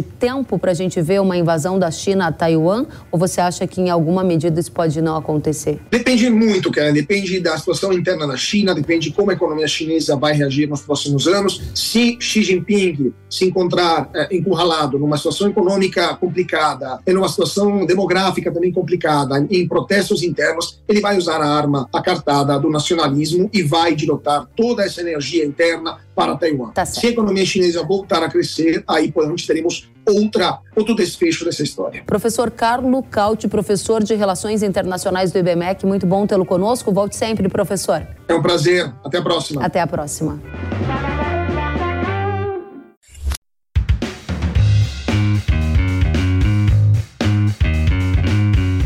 tempo 0.00 0.58
para 0.58 0.70
a 0.70 0.74
gente 0.74 1.00
ver 1.00 1.20
uma 1.20 1.36
invasão 1.36 1.78
da 1.78 1.90
China 1.90 2.28
a 2.28 2.32
Taiwan? 2.32 2.86
Ou 3.10 3.18
você 3.18 3.40
acha 3.40 3.66
que 3.66 3.80
em 3.80 3.90
alguma 3.90 4.24
medida 4.24 4.58
isso 4.58 4.72
pode 4.72 5.00
não 5.02 5.16
acontecer? 5.16 5.80
Depende 5.90 6.30
muito, 6.30 6.70
cara. 6.70 6.92
Depende 6.92 7.40
da 7.40 7.56
situação 7.58 7.92
interna 7.92 8.26
na 8.26 8.36
China, 8.36 8.74
depende 8.74 9.10
de 9.10 9.14
como 9.14 9.30
a 9.30 9.34
economia 9.34 9.68
chinesa 9.68 10.16
vai 10.16 10.32
reagir 10.32 10.68
nos 10.68 10.80
próximos 10.80 11.26
anos. 11.26 11.60
Se 11.74 12.16
Xi 12.18 12.42
Jinping 12.42 13.12
se 13.28 13.44
encontrar 13.44 14.08
é, 14.14 14.34
encurralado 14.34 14.98
numa 14.98 15.16
situação 15.16 15.48
econômica 15.48 15.93
econômica 15.94 16.16
complicada, 16.16 16.98
em 17.06 17.16
uma 17.16 17.28
situação 17.28 17.86
demográfica 17.86 18.52
também 18.52 18.72
complicada, 18.72 19.46
em 19.50 19.66
protestos 19.68 20.22
internos, 20.22 20.80
ele 20.88 21.00
vai 21.00 21.16
usar 21.16 21.40
a 21.40 21.46
arma, 21.46 21.88
a 21.92 22.02
cartada 22.02 22.58
do 22.58 22.68
nacionalismo 22.68 23.48
e 23.52 23.62
vai 23.62 23.94
dirotar 23.94 24.46
toda 24.56 24.84
essa 24.84 25.00
energia 25.00 25.44
interna 25.44 25.98
para 26.14 26.36
Taiwan. 26.36 26.70
Tá 26.70 26.84
Se 26.84 27.06
a 27.06 27.10
economia 27.10 27.44
chinesa 27.44 27.82
voltar 27.82 28.22
a 28.22 28.28
crescer, 28.28 28.82
aí 28.86 29.10
provavelmente 29.10 29.46
teremos 29.46 29.90
outra, 30.06 30.58
outro 30.76 30.94
desfecho 30.94 31.44
dessa 31.44 31.62
história. 31.62 32.02
Professor 32.04 32.50
Carlo 32.50 33.02
Cauti, 33.02 33.48
professor 33.48 34.02
de 34.02 34.14
Relações 34.14 34.62
Internacionais 34.62 35.32
do 35.32 35.38
IBMEC, 35.38 35.86
muito 35.86 36.06
bom 36.06 36.26
tê-lo 36.26 36.44
conosco. 36.44 36.92
Volte 36.92 37.16
sempre, 37.16 37.48
professor. 37.48 38.06
É 38.28 38.34
um 38.34 38.42
prazer. 38.42 38.92
Até 39.04 39.18
a 39.18 39.22
próxima. 39.22 39.64
Até 39.64 39.80
a 39.80 39.86
próxima. 39.86 40.40